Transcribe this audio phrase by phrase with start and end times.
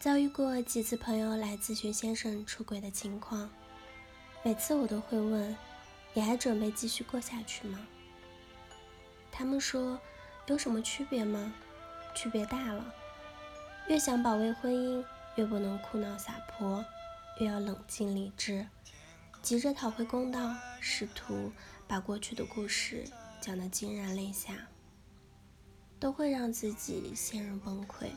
[0.00, 3.50] 遭遇过几次朋友来咨询先生出轨的情况，
[4.44, 5.56] 每次我都会问
[6.14, 7.84] ：“你还准备继续过下去吗？”
[9.32, 9.98] 他们说
[10.46, 11.52] ：“有什么区别吗？
[12.14, 12.94] 区别大了。
[13.88, 15.04] 越想保卫婚姻，
[15.34, 16.84] 越不能哭闹撒泼，
[17.40, 18.68] 越要冷静理智，
[19.42, 21.50] 急着讨回公道，试图
[21.88, 23.04] 把过去的故事
[23.40, 24.68] 讲得惊然泪下，
[25.98, 28.10] 都会让自己陷入崩溃。”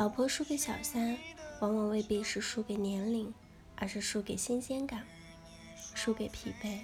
[0.00, 1.14] 老婆输给小三，
[1.60, 3.34] 往往未必是输给年龄，
[3.76, 5.04] 而是输给新鲜感，
[5.94, 6.78] 输给疲惫。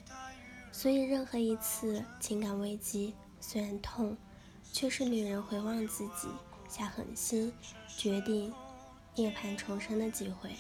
[0.71, 4.15] 所以，任何一次情感危机，虽然痛，
[4.71, 6.29] 却是女人回望自己、
[6.69, 7.51] 下狠心、
[7.97, 8.53] 决定
[9.15, 10.51] 涅槃重生的机会。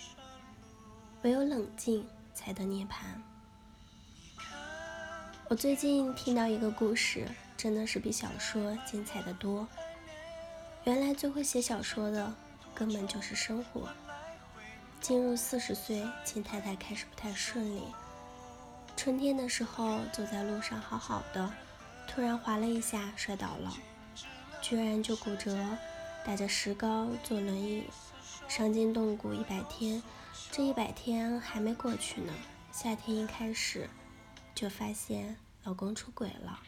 [1.24, 3.04] 唯有冷静，才得涅槃。
[5.50, 9.68] 我最近听到一个故事，真的是比小说精彩的多。
[10.84, 12.32] 原来最会写小说的。
[12.76, 13.88] 根本就是生活。
[15.00, 17.82] 进入四十岁，秦太太开始不太顺利。
[18.96, 21.52] 春天的时候，走在路上好好的，
[22.06, 23.72] 突然滑了一下，摔倒了，
[24.60, 25.56] 居然就骨折，
[26.24, 27.84] 打着石膏坐轮椅，
[28.48, 30.02] 伤筋动骨一百天。
[30.50, 32.32] 这一百天还没过去呢，
[32.72, 33.88] 夏天一开始
[34.54, 36.60] 就发现老公出轨了。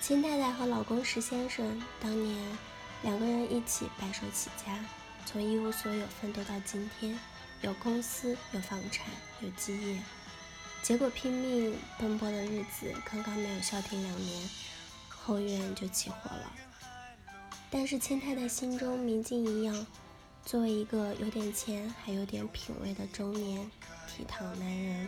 [0.00, 2.73] 秦太太和老公石先生当年。
[3.04, 4.82] 两个人一起白手起家，
[5.26, 7.16] 从一无所有奋斗到今天，
[7.60, 9.06] 有公司，有房产，
[9.40, 10.00] 有基业。
[10.82, 14.50] 结果拼命奔波的日子刚刚没有消停两年，
[15.10, 16.50] 后院就起火了。
[17.70, 19.86] 但是千太太心中明镜一样，
[20.42, 23.70] 作为一个有点钱还有点品味的中年
[24.08, 25.06] 倜傥男人，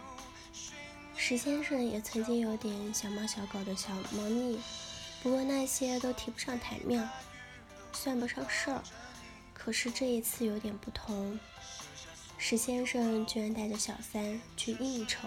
[1.16, 4.60] 石先生也曾经有点小猫小狗的小猫腻，
[5.22, 7.08] 不过那些都提不上台面。
[7.96, 8.82] 算不上事儿，
[9.54, 11.40] 可是这一次有点不同。
[12.36, 15.26] 石先生居然带着小三去应酬，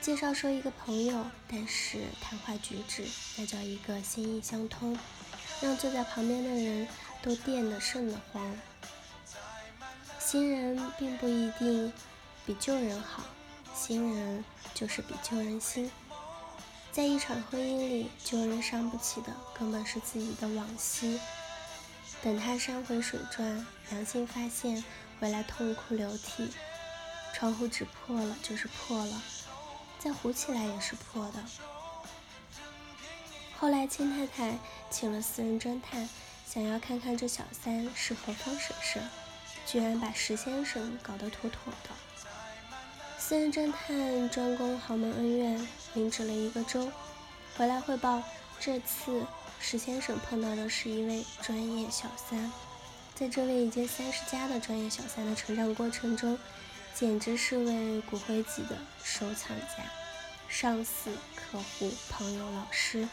[0.00, 3.04] 介绍说一个朋友，但是谈话举止
[3.36, 4.98] 那叫一个心意相通，
[5.60, 6.88] 让坐在旁边的人
[7.22, 8.56] 都电得瘆得慌。
[10.18, 11.92] 新人并不一定
[12.46, 13.22] 比旧人好，
[13.74, 14.42] 新人
[14.72, 15.90] 就是比旧人新。
[16.94, 21.18] 在一场婚姻里，旧人伤不起的根本是自己的往昔。
[22.22, 24.84] 等他山回水转，良心发现，
[25.18, 26.48] 回来痛哭流涕。
[27.34, 29.20] 窗户纸破了就是破了，
[29.98, 31.44] 再糊起来也是破的。
[33.58, 34.56] 后来秦太太
[34.88, 36.08] 请了私人侦探，
[36.48, 39.02] 想要看看这小三是何方神圣，
[39.66, 41.90] 居然把石先生搞得妥妥的。
[43.26, 46.92] 私人侦探专攻豪门恩怨，领旨了一个周，
[47.56, 48.22] 回来汇报。
[48.60, 49.24] 这次
[49.58, 52.52] 石先生碰到的是一位专业小三，
[53.14, 56.38] 在这位已经三十加的专业小三的成长过程中，
[56.94, 59.90] 简直是位骨灰级的收藏家。
[60.50, 63.08] 上司、客户、朋友、老师，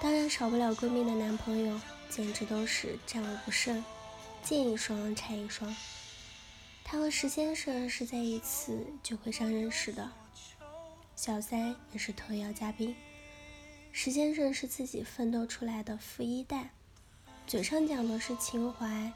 [0.00, 3.84] 当然少不了闺蜜的男朋友，简直都是战无不胜，
[4.40, 5.74] 见一双拆一双。
[6.90, 10.10] 他和石先生是在一次酒会上认识的，
[11.14, 12.96] 小三也是特邀嘉宾。
[13.92, 16.70] 石先生是自己奋斗出来的富一代，
[17.46, 19.12] 嘴上讲的是情怀，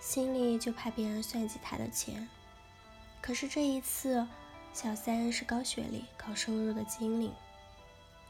[0.00, 2.26] 心里就怕别人算计他的钱。
[3.20, 4.26] 可是这一次，
[4.72, 7.30] 小三是高学历、高收入的精灵，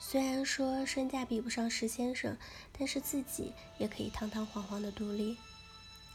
[0.01, 2.37] 虽然说身价比不上石先生，
[2.77, 5.39] 但是自己也可以堂堂皇皇的独立。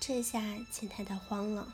[0.01, 1.73] 这下秦太太慌了。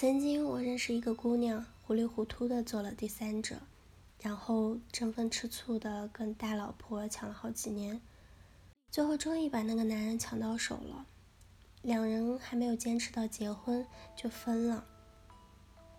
[0.00, 3.56] 曾经我认识一个姑娘，糊里糊涂的做了第三者，
[4.20, 8.00] 然后争风吃醋的跟大老婆抢了好几年，
[8.92, 11.04] 最后终于把那个男人抢到手了。
[11.82, 14.84] 两人还没有坚持到结婚就分了。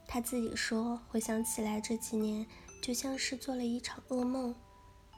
[0.07, 2.47] 她自己说，回想起来这几年
[2.81, 4.55] 就像是做了一场噩梦，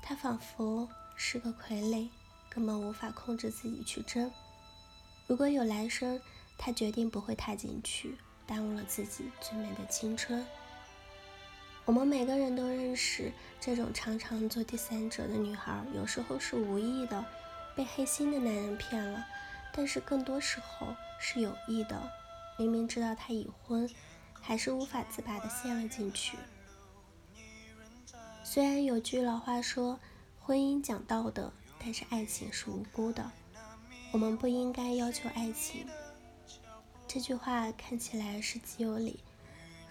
[0.02, 2.09] 她仿佛是个傀儡，
[2.50, 4.32] 根本无法控制自己去争。
[5.28, 6.20] 如果有来生，
[6.58, 8.17] 她决定不会踏进去。
[8.46, 10.46] 耽误了自己最美的青春。
[11.85, 17.26] 我们每个人都认识这种常常做第三者的女孩，有时候是无意的，
[17.76, 19.20] 被黑心的男人骗了；
[19.73, 22.11] 但是更多时候是有意的，
[22.58, 23.90] 明明知道他已婚，
[24.40, 26.38] 还是无法自拔的陷了进去。
[28.43, 29.99] 虽然有句老话说，
[30.40, 33.32] 婚姻讲道德，但是爱情是无辜的，
[34.11, 35.88] 我们不应该要求爱情。
[37.13, 39.19] 这句话看起来是极有理，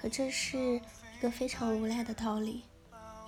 [0.00, 2.62] 可这是一个非常无赖的道理。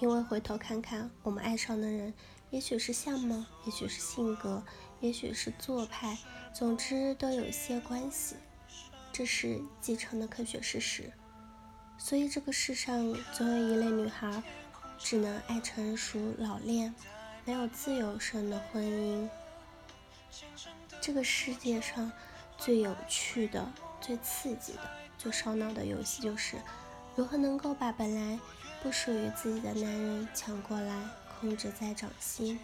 [0.00, 2.14] 因为回头看看，我们爱上的人，
[2.48, 4.64] 也许是相貌，也许是性格，
[5.00, 6.16] 也许是做派，
[6.54, 8.36] 总之都有些关系。
[9.12, 11.12] 这是继承的科学事实。
[11.98, 14.42] 所以这个世上总有一类女孩，
[14.96, 16.94] 只能爱成熟老练，
[17.44, 19.28] 没有自由身的婚姻。
[20.98, 22.10] 这个世界上
[22.64, 23.68] 最有趣的、
[24.00, 24.88] 最刺激的、
[25.18, 26.56] 最烧脑的游戏，就是
[27.16, 28.38] 如何能够把本来
[28.84, 31.02] 不属于自己的男人抢过来，
[31.40, 32.60] 控制在掌心。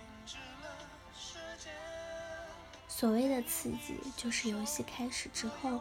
[2.87, 5.81] 所谓的刺激，就是游戏开始之后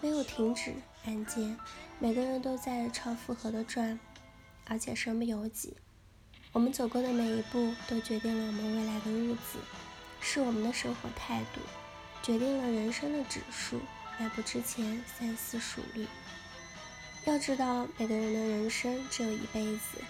[0.00, 0.72] 没有停止
[1.04, 1.58] 按键，
[1.98, 3.98] 每个人都在超负荷的转，
[4.66, 5.76] 而且身不由己。
[6.52, 9.58] 我们走过的每一步，都决定了我们未来的日子，
[10.20, 11.60] 是我们的生活态度，
[12.26, 13.80] 决定了人生的指数。
[14.18, 16.08] 来不之前，三思熟虑。
[17.24, 20.02] 要知道，每个人的人生只有一辈子，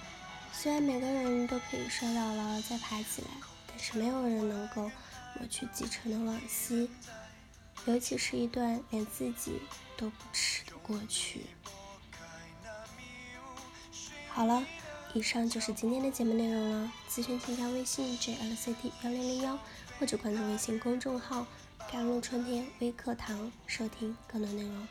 [0.51, 3.29] 虽然每个人都可以摔倒了再爬起来，
[3.67, 4.91] 但是没有人能够。
[5.39, 6.89] 抹去继承的往昔，
[7.85, 9.61] 尤其是一段连自己
[9.95, 11.43] 都不耻的过去。
[14.31, 14.65] 好了，
[15.13, 16.91] 以上就是今天的节目内容了。
[17.11, 19.59] 咨询请加微信 jlct 幺零零幺，
[20.01, 21.47] 或者关注微信公众号
[21.97, 24.87] “加入春天微课堂”，收听更多内容。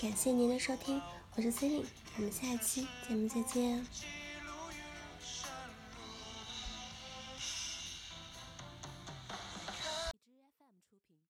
[0.00, 0.98] 感谢您的收听，
[1.36, 3.86] 我是 c e l i n e 我们下期节目再见。